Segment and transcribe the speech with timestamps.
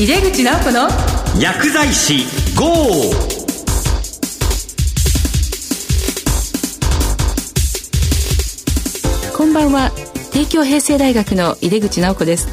[0.00, 0.88] 井出口直子の
[1.40, 2.24] 薬剤師
[2.56, 2.62] GO!
[9.36, 9.90] こんばんは。
[10.30, 12.46] 帝京平成大学の井出口直子です。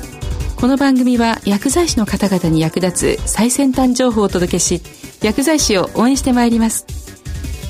[0.56, 4.82] この番組は薬剤師の方々に役立つ最先端情報をお届けし
[5.22, 6.88] 薬剤師を応援してまいります。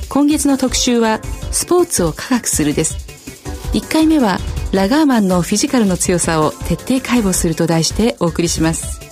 [0.08, 1.20] 今月の特集は
[1.52, 2.96] スポーツを科学するです。
[3.74, 4.38] 1回目は
[4.72, 9.05] ラガーマンのフィジカルの強さを徹底解剖すると題してお送りします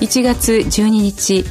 [0.00, 1.44] 1月12日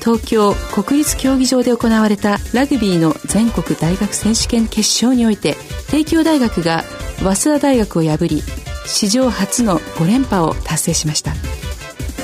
[0.00, 5.56] 東京国立競技場で行われたラグビーの全国大学選手権決勝において
[5.90, 6.84] 帝京大学が
[7.18, 8.42] 早稲田大学を破り
[8.86, 11.32] 史上初の5連覇を達成しました。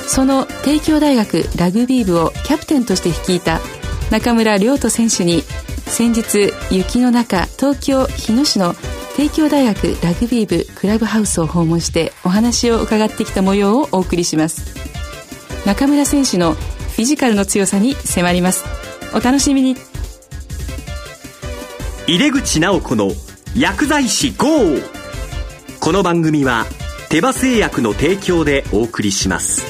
[0.07, 3.61] その帝京大学ラグビー部をキャプテンとして率いた
[4.11, 5.43] 中村亮斗選手に
[5.87, 8.75] 先日雪の中東京日野市の
[9.17, 14.80] 帝京大学ラグビー部クラブハウスを訪問してお話を伺ってきた模様をお送りします。
[15.71, 18.65] 中村選手のフィジカルの強さに迫ります。
[19.15, 19.77] お楽しみに。
[22.09, 23.13] 入れ口直子の
[23.57, 24.47] 薬剤師 GO!
[25.79, 26.67] この番組は
[27.09, 29.70] 手羽製薬の提供でお送りします。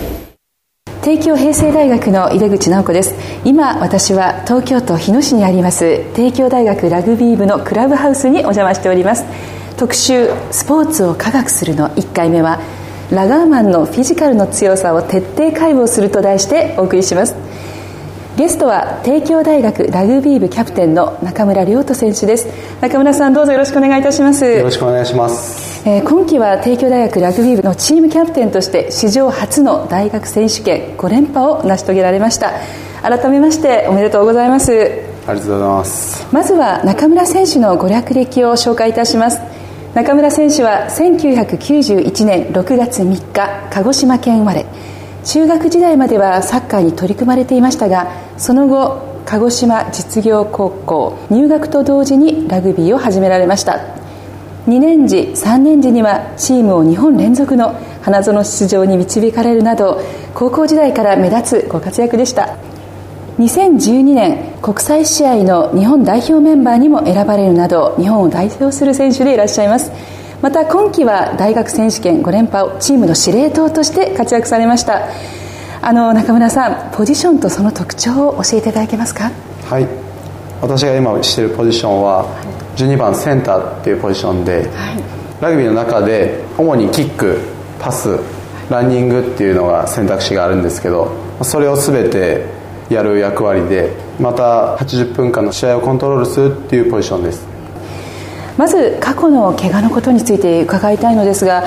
[1.03, 3.15] 帝京平成大学の井出口直子です。
[3.43, 9.25] 今私は東京都日野市にあります帝京大学ラグビー部のクラブハウスにお邪魔しております。
[9.77, 12.59] 特集「スポーツを科学する」の1回目は
[13.09, 17.33] ラガーマンのフィジカルの強さを徹底解剖すると題してお送りします。
[18.41, 22.47] ゲストは帝京大学ラグビー部キャプテンの中村亮斗選手です。
[22.81, 24.43] 中村さんどうぞよろしくお願いいたします。
[24.43, 25.87] よろしくお願いします。
[25.87, 32.53] えー、今季は帝京大学ラグビー部のチームキャプテンとして史上初の大学選手権5連覇を成し遂げられました。
[33.03, 34.71] 改めましておめでとうございます。
[35.27, 36.27] ありがとうございます。
[36.31, 39.39] まずは中村選手のご略歴を紹介いたします。
[39.93, 44.65] 中村選手は1991年6月3日鹿児島県生まれ
[45.23, 53.79] 中学時代まではサッカーに取り組まれていましたがその後鹿児島実業高校入学と同時にラグビーを始められました。
[54.67, 60.01] 2年時3年時にはチームを2本連続の花園出場に導かれるなど
[60.35, 62.57] 高校時代から目立つご活躍でした。
[63.39, 69.91] 2012年国際試合の日本代表メンバーにも選ばれるなど日本を代表する選手でいらっしゃいます。
[70.41, 75.07] また今季は大学選手権5連覇をチームの司令塔として活躍されました。
[75.83, 79.31] あの中村さんポジションとその特徴を教えていただけますか？
[79.65, 79.87] はい。
[80.61, 82.25] 私が今しているポジションは
[82.75, 85.03] 12番センターっていうポジションで、はい、
[85.41, 87.39] ラグビーの中で主にキック
[87.79, 88.19] パス
[88.69, 91.11] ランニングっていうのが選択肢があるんですけど
[91.43, 92.45] それを全て
[92.89, 97.45] やる役割でまた80分間の試合をコントロールするっていうポジションです
[98.61, 101.63] まず過去の怪我のことについて伺いたいのですが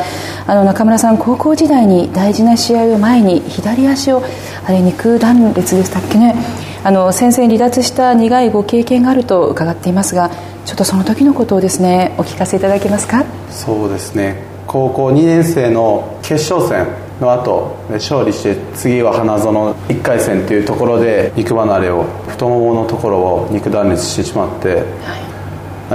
[0.47, 4.22] あの中村さん高校時代に大事な試合を前に左足を
[4.65, 6.37] あれ肉断裂でしたっけね。
[6.84, 10.31] あの先生離脱した苦いご経験があると伺っていますが
[10.66, 13.25] ちょっとその時のことをですねお聞かせいただけますか？
[13.50, 14.44] そうですね。
[14.69, 16.87] 高校2年生の決勝戦
[17.21, 24.84] の後勝利して次は花園1回戦というところで肉離れを太もものところを肉断裂してしまって、はい、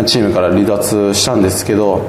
[0.06, 2.02] チームから離脱したんですけど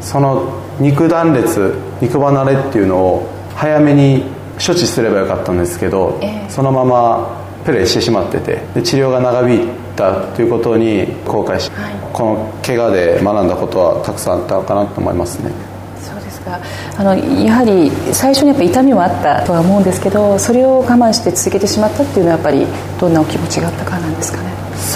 [0.00, 4.24] その肉断裂肉離れっていうのを早めに
[4.64, 15.52] 処置すればよかったんですけど、えー、そのままプレーしてしまっててで治療が長引いたということに後悔し、はい、この怪我で学んだことはたくさんあったかなと思いますね。
[16.00, 16.58] そうですか。
[16.96, 22.66] あのやはり最初にやっぱ痛みもあったとは思うんですけどそれを我慢して続けてしまったっていうのはやっぱり
[22.98, 24.51] どんなお気持ちがあったからなんですかね？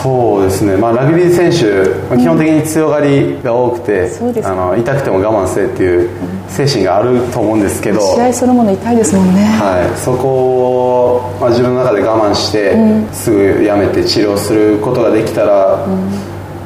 [0.06, 6.10] そうですね、まあ、ラグビー選手、まあ、基本的に強がりが多くて、うん、あの痛くても我慢せっていう
[6.48, 16.08] 精神があると思うんですけど、試合そのもの痛いですもんね、はい、そこを、まあ、自分の中で我慢して、うん、すぐやめて治療することができたら、うん、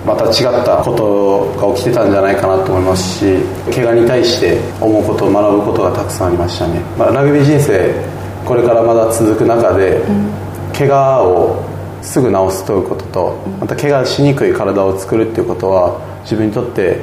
[0.04, 3.24] また違ったことが起きてたんじゃないかなと思いますし
[3.72, 7.94] 怪我に対して思うこと学ぶことがたくさんありましたね、まあ、ラグビー人生
[8.44, 10.02] これからまだ続く中で、
[10.76, 16.98] 怪我をすぐ治すということとまた怪我しにくい体を作るっていうことは自分にとって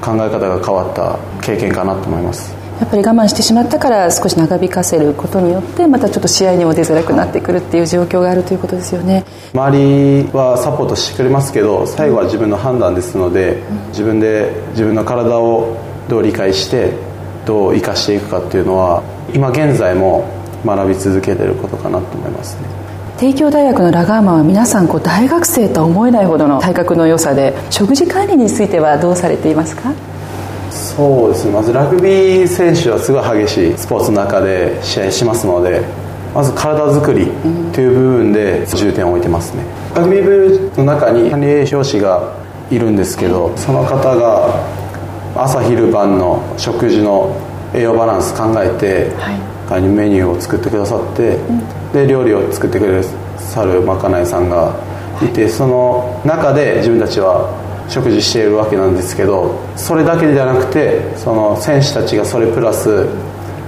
[0.00, 2.62] 考え方が変わった経験かなと思います。
[2.80, 9.24] やっぱり我慢してしまったから少し長引かせることによってまたちょっと試合にも出づらくなってくるっていう状況があるということですよね。
[9.54, 15.76] 周りはサポートしてくれますけど最後は自分の判断ですので自分で自分の体を
[16.08, 16.92] どう理解して
[17.46, 19.02] どう生かしていくかっていうのは
[19.32, 20.28] 今現在も
[20.64, 22.68] 学び続けてることかなと思いますね
[23.22, 29.92] 帝京大学のラガーマンは皆さんこう大学生とは思えないほどの体格の良さで食事管理についてはどうされていますか？
[30.72, 31.52] そうですね。
[31.52, 35.84] まずラグビー選手はすごい激しいスポーツの中で試合しますので
[36.34, 37.28] まず体作り
[37.72, 39.62] という部分で重点を置いてますね。
[39.94, 40.24] ラグビー
[40.74, 42.34] 部の中に管理栄養士が
[42.72, 44.66] いるんですけどその方が
[45.36, 47.32] 朝昼晩の食事の
[47.72, 49.14] 栄養バランス考えて、
[49.70, 53.02] はい、メニューを作ってくださって、うん、で料理を作ってくだ
[53.38, 54.74] さるまかないさんが
[55.22, 57.50] いてその中で自分たちは
[57.88, 63.06] 食事しているわけなんですけどそれだけじゃなくてその選手たちがそれプラス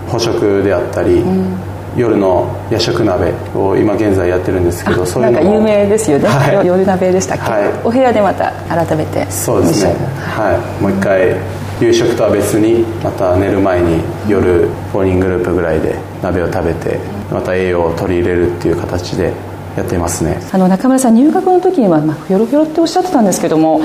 [0.08, 1.58] 捕食であったり、うん、
[1.96, 9.94] 夜の夜食鍋を今現在やってるんですけどそういうのなんか有名ですよね、はい、夜鍋でしたっけ、はい、お部屋でまた改めてそうですね。
[10.18, 10.82] はい。
[10.82, 11.36] もう一回
[11.80, 16.98] 夕食とは別にまた寝る前に夜4人グループぐらいで鍋を食べて
[17.32, 19.32] また栄養を取り入れるっていう形で
[19.76, 20.38] やっていますね。
[20.52, 23.80] あの中村さん入学の時には、まあ、ひょろひょろっておっしゃってたんですけども、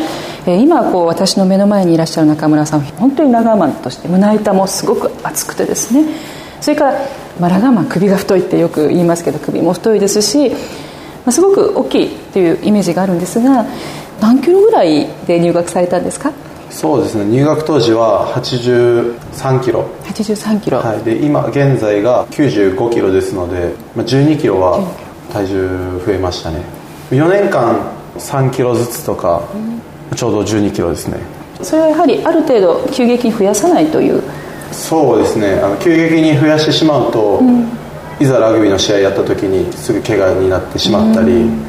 [0.46, 6.06] えー、今こう私の目の前にいらっしゃる中村さん本当にラガーマンとして胸板もすごく厚くてですね。
[6.62, 7.00] それから、
[7.40, 10.56] まあ、ラガーマン首が太いってよく言いますけど首も太いですし、ま
[11.28, 13.66] あ、すごく大きいっていうイメージがあるんですが
[14.22, 16.32] 何キロぐらいで入学されたんですか？
[16.70, 17.26] そうですね。
[17.26, 19.86] 入学当時は83キロ。
[20.04, 24.80] 83キロ、はい、で今現在が95キロですので、まあ、12キロは
[25.32, 26.62] 体重増えましたね。
[27.12, 29.42] 4年間3キロずつとか、
[30.12, 31.18] うん、ちょうど12キロですね。
[31.62, 34.22] それはやはりある程度急激に増やさないという。
[34.72, 35.60] そうですね。
[35.64, 37.68] あの急激に増やしてしまうと、うん、
[38.20, 41.66] いざラグビーの試合やった時にすぐ怪我になってしまったり、うん、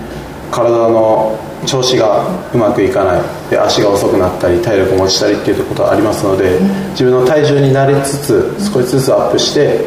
[0.50, 3.22] 体の調子がうまくいかない。
[3.50, 6.58] で足が遅くなったり体力も落ちたりっていうことがありますので、
[6.90, 9.84] 自分の体重に慣れつつ少しずつアップして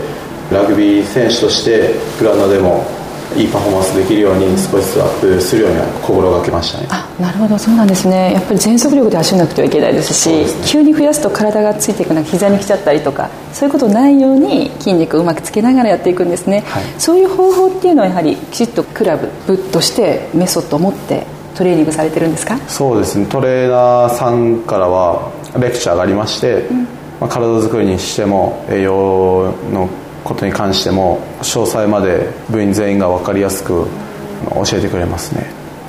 [0.51, 2.85] ラグビー選手としてグラウンドでも
[3.35, 6.87] いいパフォーマンスできるように少しずつアップするようには心がけましたね。
[6.91, 7.57] あなるほど。
[7.57, 8.33] そうなんですね。
[8.33, 22.57] やっぱり全速力で走らなくてはいけないですし、ね、急に増やすと体がついていくのが膝に来ちゃったりとかそういうことないように筋肉をうまくつけながらやっていくんですね、はい、そういう方法っていうのはやはりきちっとクラブ部としてメソッドを持ってトレーニングされてるんですか？
[22.67, 23.25] そうですね。
[23.27, 26.83] トレーナーさんからはレクチャーがありまして、うん、
[27.19, 29.89] まあ、体作りにしても栄養の
[30.23, 33.85] ことに関しても詳細まで部員全員が分かりやすく
[34.49, 35.45] 教えてくれますね。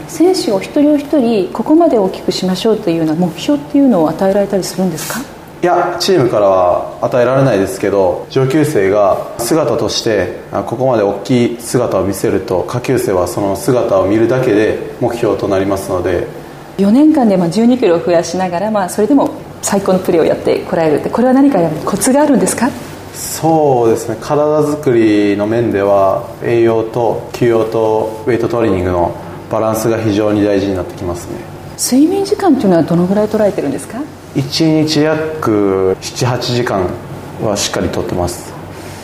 [0.09, 5.34] 選手を一人お一人ここまで大きくしましょうというような目標っていうのを与えられたりするんですか？
[5.65, 16.27] いやチームからは与えられないですけど上級生が姿としてここまで大きい姿を見せると下級生はその姿を見るだけで目標となりますので。
[16.77, 19.31] 4年間で1 2キロ増やしながら、まあ、それでも
[19.63, 22.69] 最高のプレーをやってこられるってこれは何かコツがあるんですか？
[23.15, 24.19] そうですね。
[24.21, 29.17] 体作りの面では栄養と休養とウェイトトレーニングの
[29.51, 31.39] バランスが非常に大事になってきますね。
[31.79, 34.03] 睡眠時間というのはどのぐらい取られてるんですか？
[34.35, 36.89] 1日約78時間
[37.43, 38.53] はしっかりとってます。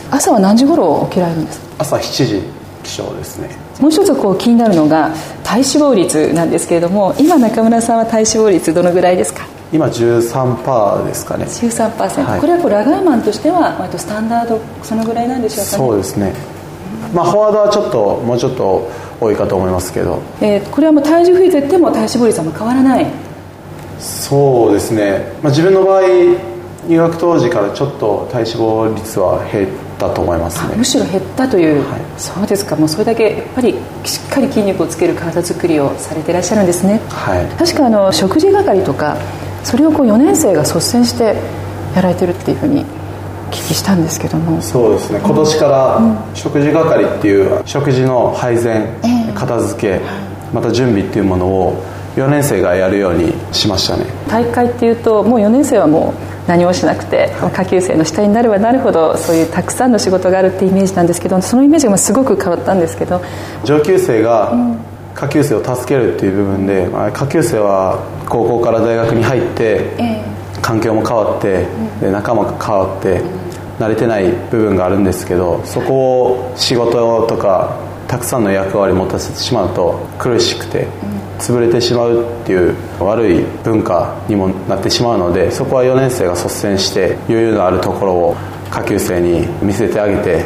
[0.09, 1.65] 朝は何時頃起きられるんですか？
[1.79, 2.41] 朝7時
[2.83, 3.49] 起床ですね。
[3.79, 5.11] もう一つこう気になるのが
[5.43, 9.47] 体脂肪率なんですけれども今中村さんは体脂肪率どのぐらいですか？
[9.71, 11.45] 今13%ですかね。
[11.45, 16.33] 13%、はい、これはこうラガーマンとしては割とスタンダードそのぐらいなんでしょうか、ね、そうですね。
[17.13, 23.05] まあフォワードはちょっともうちょっと多いかと思いますけど、えー、これはもう体重増えていっても体脂肪率は変わらない
[24.01, 26.01] そうですね、まあ、自分の場合
[26.87, 30.75] 入学当時からちょっと体脂肪率は減ったと思いますね。
[30.75, 32.75] むしろ減ったという、はい、そうですか。
[32.75, 39.15] もうそれだけやっぱりしっかり筋肉をつける体作りをされていらっしゃるんですね、はい、確かあの食事係とか
[39.63, 41.35] それをこう4年生が率先して
[41.95, 42.83] やられてるっていうふうに
[43.51, 44.59] 聞きしたんですけども。
[44.61, 45.19] そうですね。
[45.23, 46.01] 今年から
[46.33, 48.87] 食事係っていう食事の配膳、
[49.35, 50.01] 片付け
[50.51, 51.83] また準備っていうものを
[52.15, 54.05] 4年生がやるようにしましたね。
[54.27, 56.13] 大会っていうともう4年生はも
[56.45, 63.21] う何もしなくて、下級生の下になればなるほどそういうたくさんの仕事があるってイメージなんですけどそのイメージがすごく変わったんですけど。
[63.63, 64.53] 上級生が
[65.15, 70.21] 下級生を助けるっていう部分で、まあ、下級生は高校から大学に入って、
[70.61, 71.65] 環境も変わって、
[71.99, 73.21] で仲間が変わって、
[73.81, 77.75] 慣れてない部分があるんですけどそこを仕事とか
[78.11, 80.85] たくさんの役割を持たせてしまうと苦しくて
[81.39, 88.35] 潰れてしまうっていう悪い文化にもなってしまうのでそこは4年生が率先して余裕のあるところを
[88.69, 90.43] 下級生に見せてあげて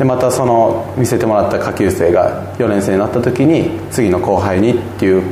[0.00, 5.22] でまたその見せてもらった下級生が4年生になった時に次の後輩にっていう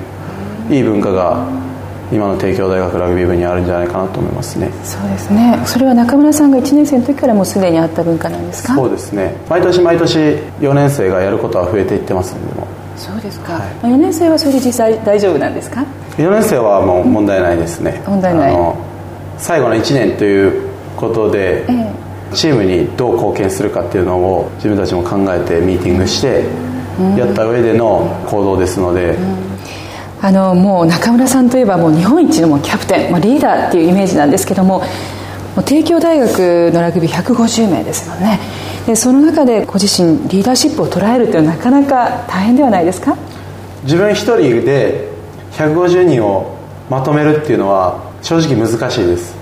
[0.71, 1.45] いい文化が
[2.15, 4.71] 今の帝京大学ラグビー部にあるんじゃないかなと思いますね。
[4.85, 5.61] そうですね。
[5.67, 8.75] それは中村さんが1年生の時からもうすでにあった文化なんですか？
[8.77, 9.35] そうですね。
[9.51, 10.19] 毎年毎年
[10.61, 12.67] 4年生がやることは増えていってますんでも
[12.97, 15.85] そうですか、はい、4年生はそれで実際大丈夫なんですか
[16.17, 18.57] ？4年生はもう問題ないですね、問題ない。
[19.37, 21.93] 最後の1年ということで、ええ。
[22.33, 26.45] チームにどう貢献するかっていうのを自分たちも考えてミーティングして
[27.19, 29.17] やった上での行動ですので、
[30.23, 34.87] あのもう中村さんといえばもう日本一のもキャプテン、まあ、リーダーっていうイメージなんですけどもも
[35.59, 38.41] う帝京大学のラグビー150名ですよね。
[38.87, 43.17] でその中でご自身リーダーシップを捉えるっていうのはなかなか大変ではないですか？
[43.85, 45.09] 自分一人で
[45.53, 46.57] 150人を
[46.91, 49.35] まとめるっていうのは正直難しいです。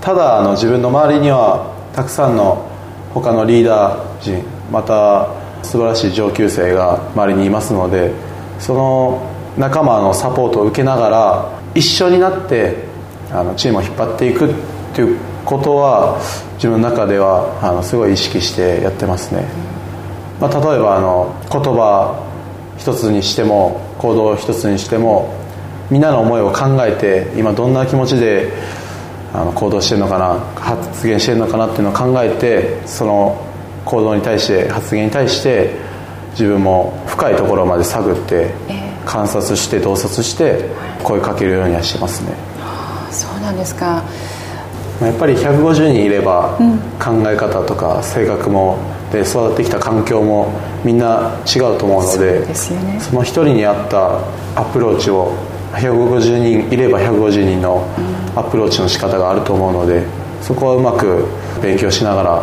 [0.00, 2.68] ただあの自分の周りにはたくさんの
[3.14, 5.28] 他のリーダー陣また
[5.62, 8.12] 素晴らしい上級生が周りにいますので
[8.58, 12.84] その仲間のサポートを受けながら一緒になって
[13.30, 14.54] あのチームを引っ張っていくっ
[14.94, 16.18] ていうことは
[16.54, 19.46] 自分の中ではあのすごい意識してやってますね、
[20.40, 22.28] まあ、例えばあの言葉
[22.78, 25.34] 一つにしても行動一つにしても
[25.90, 28.52] みんなの思いを考えて今どんな気持ちで
[29.34, 33.46] あの行動してるのかな発言してるのかなっていうのを考えてその
[33.84, 35.74] 行動に対して発言に対して
[36.32, 38.54] 自分も深いところまで探って
[39.04, 40.70] 観察して洞察して
[41.02, 44.02] 声かけるようにはしてますね、はあ、そうなんですか。
[45.00, 46.56] やっぱり150人いれば
[47.02, 48.78] 考え方とか性格も
[49.10, 50.52] で育ってきた環境も
[50.84, 54.20] みんな違うと思うのでそ、ね,、の一人に合った
[54.54, 55.34] アプローチを
[55.72, 57.86] 150人いれば150人の
[58.36, 60.04] アプローチの仕方があると思うので
[60.40, 61.26] そこはうまく
[61.62, 62.42] 勉強しながら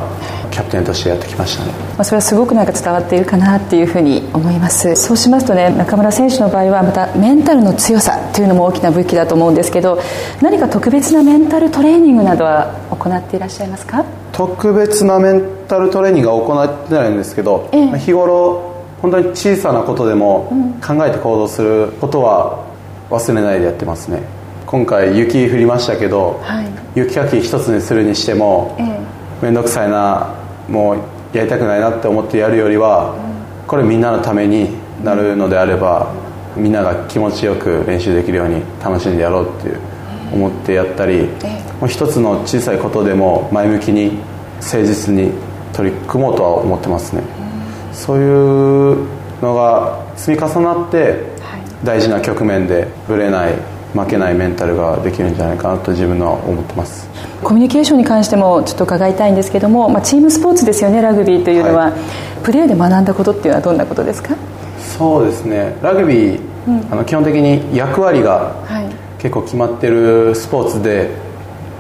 [0.60, 4.94] キャプテンとしてやってきましたね、まあ、それはすごくなんか伝わっているかなっていうふうに思います。
[4.98, 10.00] そうしますとね中村選手の場合はまたメンタルの強さというのも大きな武器だと思うんですけど
[10.42, 14.04] 何か特別なメンタルトレーニングなどは行っていらっしゃいますか？
[14.34, 20.52] 特別なメンタルトレーニングは行ってないんですけど、ええ、日頃本当に小さなことでも
[20.86, 22.66] 考えて行動することは
[23.10, 24.24] 忘れないでやってますね。
[24.66, 28.76] 今回雪降りましたけど、はい、雪かき一つにするにしても
[29.42, 30.36] 面倒、ええ、くさいな
[30.70, 33.14] もうやりたくないなって思ってやるよりは、
[33.62, 34.70] うん、これみんなのために
[35.04, 36.14] なるのであれば、
[36.56, 39.80] うん、みんなが気持ちよく練習できるように楽しんでやろうっていう
[40.34, 41.28] 思ってやったり、
[41.88, 44.20] 一つの小さいことでも前向きに
[44.58, 45.32] 誠実に
[45.74, 47.22] 取り組もうとは思ってますね、
[47.90, 49.08] うん、そういう
[49.42, 51.24] のが積み重なって
[51.84, 53.54] 大事な局面でぶれない
[53.94, 57.09] 負けないメンタルができるんじゃないかなと自分は思ってます
[57.44, 64.36] コミュニケーションに関してもちょっと伺いたいんですけども、まあ、チームスポーツですよねラグビーというのは、はい、プレーで学んだことっていうのはどんなことですか？
[64.98, 65.78] そうですね。
[65.82, 68.56] ラグビー、うん、あの基本的に役割が
[69.18, 71.10] 結構決まってるスポーツで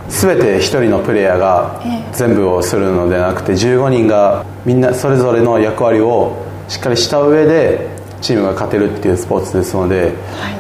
[0.08, 1.82] 全て1人のプレイヤーが
[2.14, 7.88] 全部をするのではなくて15人がみんなそれぞれの役割をしっかりした上で
[8.22, 10.14] チームが勝てるっていうスポーツですので、はい、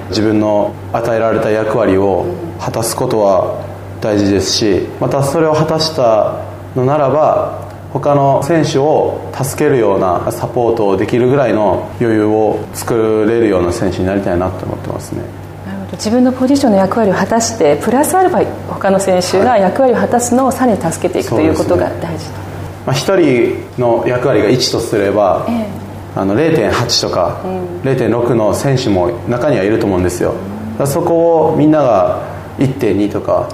[0.09, 2.25] 自分の与えられた役割を
[2.59, 3.68] 果たすことは
[4.01, 15.21] 大事ですしまたそれを果たしたのならば他の選手を助けるようなサポートをできるぐらいの余裕を作れるような選手になりたいなと思ってますね。
[15.93, 22.37] 自分のポジションの役割を果たしてプラスアルファ他の選手が役割を果たすのをさらに助けていくということが大事と、ね、
[22.85, 25.89] まあ、1人の役割が1とすれば、ええ。
[26.15, 27.41] あの0.8とか
[27.83, 30.33] 0.6の選手も中にはいると思うんですよ。
[30.85, 32.21] そこをみんなが
[32.57, 33.49] 1.2とか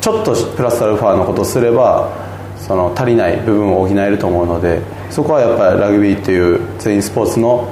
[0.00, 2.10] ちょっとプラスアルファのことをすれば
[2.58, 7.68] その足りない部分を補えると思うのでそこはやっぱりラグビーっていう全員スポーツの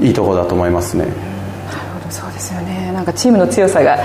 [0.00, 1.04] いいところだと思いますね。
[1.04, 1.14] なる
[1.94, 2.90] ほどそうですよね。
[2.92, 3.98] なんかチームの強さが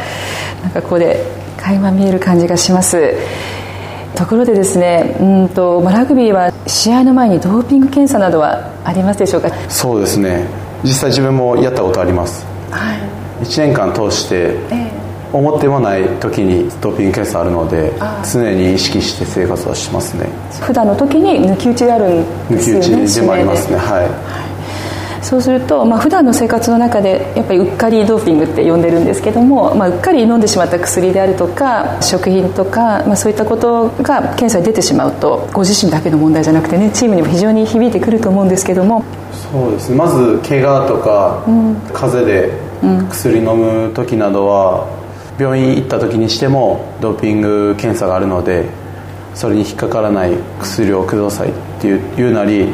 [0.62, 1.26] なんかここで
[1.58, 3.14] 垣間見える感じがします。
[4.16, 9.50] ところでですねうんとラグビーは試合の前にドーピング検査などはありますでしょうか？
[9.70, 10.46] そうですね。
[10.84, 13.00] 実際自分もやったことあります、はい、
[13.44, 14.89] 1年間通して、え
[15.32, 17.94] 思ってもない時にドーピング検査あるので
[18.32, 20.28] 常に意識して生活はしますね。
[20.62, 23.78] 普段の時に抜き打ちであるんですよね抜き打ちでもありますね。
[23.78, 24.50] はい。
[25.22, 39.04] そうすると、まあ普段の生活の中でやっぱりうっかりドーピングって呼んでるんですけども、まあ、うっかり飲んでしまった薬であるとか食品とか、まあ、そういったことが検査に出てしまうとご自身だけの問題じゃなくてねチームにも非常に響いてくると思うんですけども。
[39.52, 39.98] そうですね。
[39.98, 42.70] まず怪我とか、うん、風邪で
[43.10, 44.88] 薬飲む時などは、
[45.40, 48.66] 病院行った時にしてもドーピング検査があるので
[49.34, 52.68] それに引っかからない薬をくださいっていうなり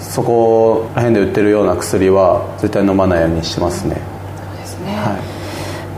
[0.00, 3.96] そこら辺で売ってるような薬は絶対飲まないようにしてますね。
[4.36, 5.20] そうですね、はい。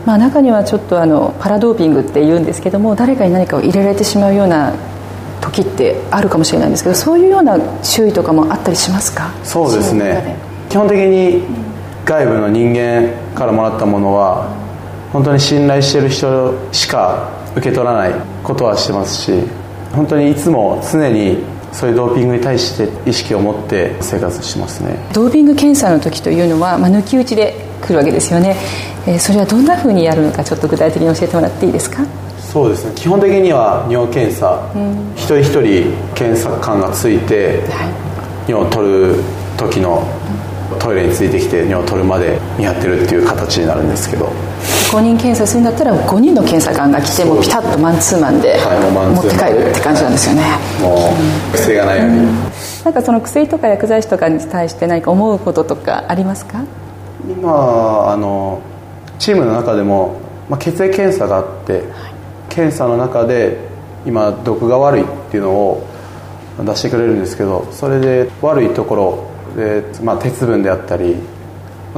[0.05, 4.73] まあ、中にはちょっとあのパラドーピングって言うんですけども誰かに何かを入れられてしまうような
[5.41, 9.33] 時ってあるかもしれないんですけどそういうような注意とかもあったりしますか？
[9.43, 10.35] そうですね。
[10.69, 11.43] 基本的に
[12.05, 14.66] 外部の人間からもらったものは
[15.13, 19.31] 本当に信頼してる人しか受け取らないことはしてますし
[19.93, 24.97] 本当にいつも常にそういうドーピングに対して意識を持って生活してますね。
[25.13, 28.55] ドーピング検査の時というのは、まあ、抜き打ちで来るわけですよね、
[29.05, 32.05] えー、それはどんなふうにやるのかちょっと具体的に教えてもらっていいですか？
[32.39, 32.93] そうですね。
[32.95, 37.85] 基本的には尿検査、うん、一人一人検査官がついて、は
[38.47, 39.15] い、尿を取る
[39.57, 40.07] 時の
[40.79, 44.31] トイレについてきて尿を取るまで見張ってるっていう形になるんですけど
[44.91, 48.57] 5人検査するんだったら5人の検査官が来てもピタッとマンツーマンで
[49.13, 50.43] 持って帰るって感じなんですよね、
[50.81, 51.11] も
[51.51, 52.25] う癖がないように、うん、
[52.85, 56.63] なんかその薬とか薬剤師とかに対して何か思うこととかありますか
[57.27, 58.61] 今あの
[59.19, 61.83] チームの中でも、まあ、血液検査があって、はい、
[62.49, 63.57] 検査の中で
[64.05, 65.87] 今毒が悪いっていうのを
[66.59, 71.17] 出してくれるんですけどそれで悪いところで、まあ、鉄分であったり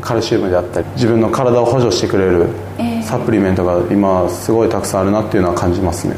[0.01, 2.48] カルシウムであったり自分の体を補助してくれる
[3.03, 6.15] サプリメントが今すごいたくさんあるなっていうのは感じますね。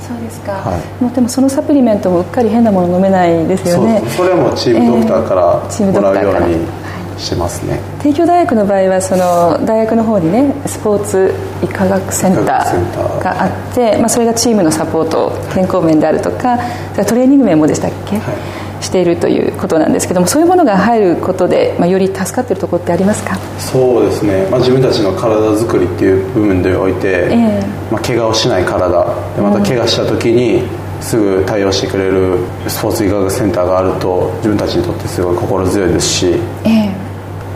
[0.00, 4.02] そうですか、はい、もうでもそのサプリメントもうっかり変なもの飲めないですよね。
[4.10, 6.66] それはもうチームドクターからもらうように
[7.18, 16.58] してますね、帝京大学の場合はその大学の方にねスポーツ医科学センターがあって、まあ、それがチームのサポート健康面であるとか
[17.06, 23.36] トレーニング面もでしたっけ、はいしているということなんですけどもそういうものが入ることで、まあ、より助かっているところってありますか？
[23.58, 29.04] そうですね、まあ、自分たちの体づくりっていう部分でおいて、えー、まあ、怪我をしない体。
[29.34, 30.62] でまた怪我した時に
[31.00, 36.26] すぐ対応してくれるスポーツ医学センターがあると自分たちにとってすごい心強いですし、
[36.64, 37.03] えー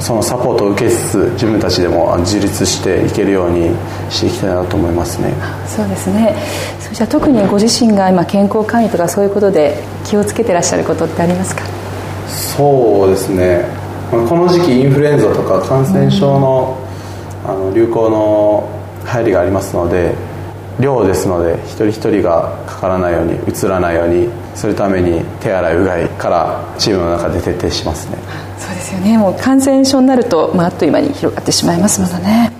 [0.01, 3.71] そのサポートを受けつつ自分たちでも自立していけるように
[4.11, 5.35] していきたいなと思いますね。
[5.67, 6.35] そうですね。
[6.81, 11.63] そじゃ特にご自身が今健康管理とかそういうことで気をつけてらっしゃることってありますか？
[12.29, 13.65] そうですね。
[14.11, 16.79] この時期インフルエンザとか感染症の,、
[17.45, 18.69] あの流行の
[19.05, 20.15] 入りがありますので
[20.81, 28.19] 量ですので一人一人がかからないようにうつらないようにするために手洗いうがいからチームの中で徹底しますね。
[28.59, 29.17] そうですよね。
[29.17, 32.51] もう感染症になると、まあ、あっという間に広がってしまいますものね。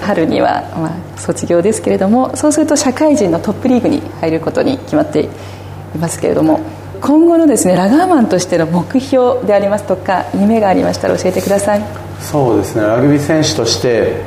[0.00, 5.28] 春には、まあ、卒業ですけれどもそうすると社会人のトップリーグに入ることに決まってい
[5.98, 6.60] ますけれども
[7.02, 11.82] 今後のですねラガーマンとしての目標でありますとか夢がありましたら教えてください。
[12.20, 12.82] そうですね。
[12.82, 14.22] ラグビー選手として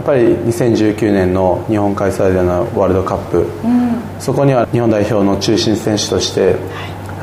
[0.00, 6.56] やっぱり2019年の日本開催でのワールドカップ、うん、そこには日本代表の中心選手として、はい、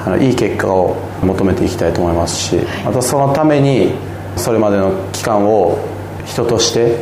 [0.05, 3.95] あのいい結果を求めていきたいと思いますし、はい、またそのために
[4.35, 5.79] それまでの期間を
[6.27, 6.99] 人として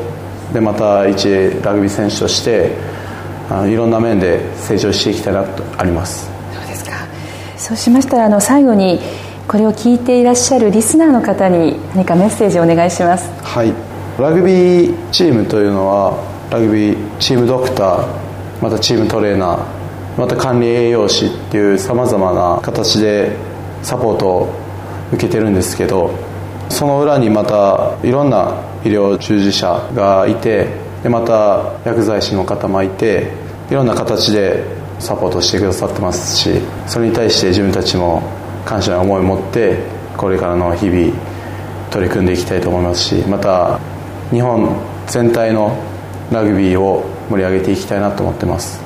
[0.53, 1.27] でまた一
[1.61, 2.71] ラグビー選手として
[3.49, 6.31] あのいろんな面で成長していきたいなとあります。
[6.53, 6.91] そうですか。
[7.57, 9.01] そうしましたらあの最後に
[9.49, 13.29] これを聞いていらっしゃるリスナーの方に何かメッセージをお願いします。
[13.43, 23.35] はいラグビーチームというのはラグビーチームドクターまたチームトレーナーまた管理栄養士っていうさまざまな形で
[23.83, 24.55] サポートを
[25.11, 26.17] 受けてるんですけど
[26.69, 30.69] その裏にまたいろんな医療従事者がいて
[31.03, 33.33] でまた薬剤師の方もいて
[33.69, 34.63] いろんな形で
[34.97, 38.23] サポートしてくださってますしそれに対して自分たちも
[38.63, 39.77] 感謝の思いを持って
[40.15, 41.13] これからの日々
[41.91, 43.77] 取り組んでいきたいと思いますしまた
[44.31, 44.75] 日本
[45.07, 45.77] 全体の
[46.31, 48.84] ラグビーを盛り上げていきたいなと思ってます。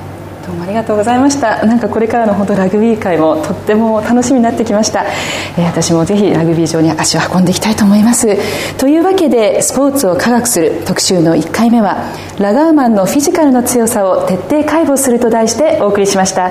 [0.49, 1.63] どうもありがとうございました。
[1.63, 8.35] なんかこれからの本当ラグビー界もとっても楽しみになってきました、えー、私もぜひラグビー場に足を運んでいきたいと思います。
[8.77, 11.97] というわけでスポーツを科学する特集の1回目は
[12.39, 16.49] ラガーマンのフィジカルの強さを徹底解剖すると題してお送りしました。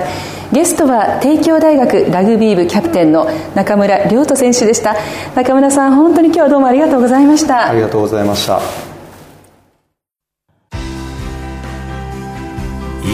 [0.53, 4.95] ゲストは帝京大学ラグビー部キャプテンの中村亮斗選手でした。
[5.35, 7.67] 中村さん本当に今日はどうもありがとうございました。
[7.67, 8.88] ありがとうございました。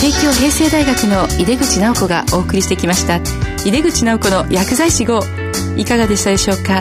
[0.00, 3.16] 帝京平成大学の井出口直子がお送りしてきました。
[3.68, 5.20] 井出口直子の薬剤師号。
[5.76, 6.80] いかがでしたでしょうか？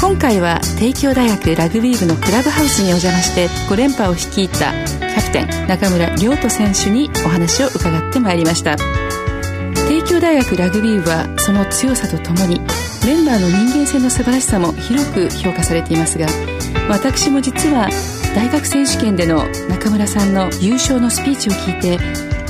[0.00, 8.78] 今回は帝京大学ラグビー部のクラブハウスにお邪魔して5連覇を率いたキャプテン中村亮斗選手にお話を伺ってまいりました。
[9.86, 12.62] 帝京大学ラグビー部はその強さとともに
[13.04, 16.26] メンバーの人間性の素晴らしさも広く評価されていますが
[16.88, 17.90] 私も実は
[18.34, 21.98] 大学選手権での中村さんの優勝のスピーチを聞いて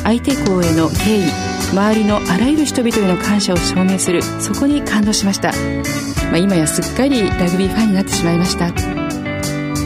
[0.09, 1.23] 相手校への敬意
[1.71, 5.53] 周りのあらゆる人々への感謝を証明するそこに感動しました、
[6.31, 8.73] まあ、今やすっかりラグビーファンになってしまいました。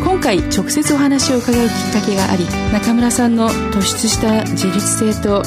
[0.05, 5.43] 今回直接お話を伺うきっかけがあり中村さんの突出した自立性と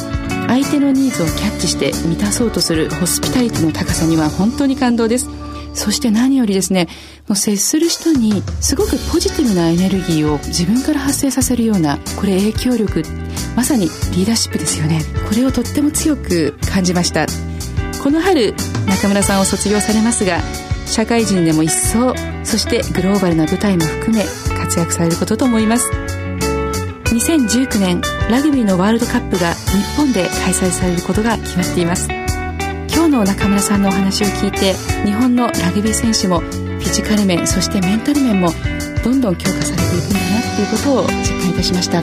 [0.47, 5.29] 相手のニーズをキャッチして満たそうとするホスピタリティの高さには本当に感動です。
[5.75, 6.87] そして何よりですね
[7.27, 13.03] もう接する人にすごくポジティブなエネルギーを自分から発生させるようなこれ影響力
[13.55, 15.01] まさにリーダーシップですよね。
[15.29, 17.25] これをとっても強く感じました。
[18.03, 18.53] この春
[18.87, 20.39] 中村さんを卒業されますが
[20.85, 24.23] 社会人でも一層そしてグローバルな舞台も含め
[24.59, 25.89] 活躍されることと思います。
[27.05, 32.24] 2019年ラグビーのワールドカップが日本で開催されることが決まっています。
[33.05, 34.73] 今日の中村さんのお話を聞いて
[35.05, 38.49] 日本のラグビー選手もフィジカル面そしてメンタル面も
[39.03, 42.01] どんどん強化されていくんだなっていうことを実感いたしました。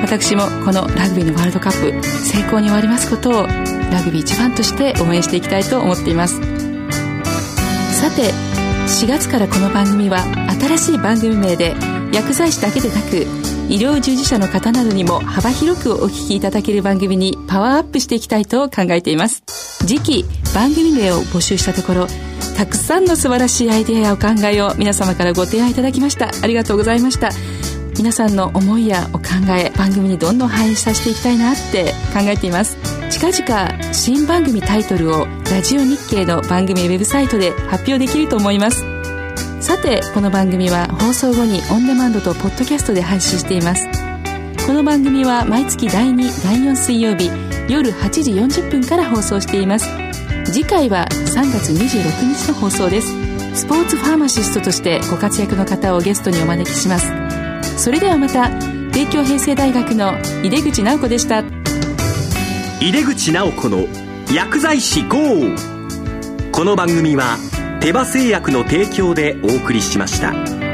[0.00, 6.40] 私もこのラグビーのワールドカップ成功に終わりますことをラグビー一番として応援していきたいと思っています。
[8.00, 8.32] さて
[8.86, 10.20] 4月からこの番組は
[10.58, 11.74] 新しい番組名で
[12.12, 13.26] 薬剤師だけでなく
[13.68, 19.42] 医療従事者の方などにも幅広くお聞きいただける番組にパワーアップしていきたいと考えています。
[19.86, 22.06] 次期番組名を募集したところ
[22.56, 26.30] たくさんの素晴らしいアイデアやお考えを皆様からご提案いただきました。
[26.42, 27.30] ありがとうございました。
[27.96, 29.24] 皆さんの思いやお考
[29.56, 32.76] え番組にどんどん反映させていきたいなって考えています。
[33.10, 38.97] 近々新番組タイトルをラジオ日経の番組ウェブサイトで発表できると思います。
[39.68, 43.86] さてこの番組は放送後にオンデマンドとポッドキャストで配信しています。
[44.66, 47.30] この番組は毎月第2第4水曜日
[47.68, 49.86] 夜8時40分から放送しています。
[50.46, 53.08] 次回は3月26日の放送です。
[53.54, 57.12] スポーツファーマシストとしてご活躍の方をゲストにお招きします。
[57.76, 58.48] それではまた
[58.92, 61.40] 帝京平成大学の井出口直子でした。
[62.80, 63.86] 井出口直子の
[64.34, 65.18] 薬剤師 GO!
[66.52, 67.36] この番組は
[67.80, 70.67] 手羽製薬の提供でお送りしました。